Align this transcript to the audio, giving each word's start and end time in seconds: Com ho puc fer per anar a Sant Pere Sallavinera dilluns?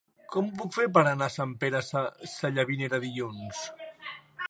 Com 0.35 0.45
ho 0.47 0.55
puc 0.61 0.71
fer 0.77 0.85
per 0.95 1.03
anar 1.11 1.27
a 1.27 1.33
Sant 1.35 1.53
Pere 1.65 1.83
Sallavinera 2.33 3.05
dilluns? 3.07 3.65